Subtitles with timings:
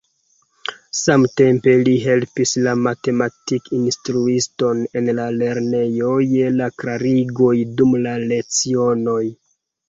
[0.99, 9.21] Samtempe li helpis la matematik-instruiston en la lernejo je la klarigoj dum la lecionoj.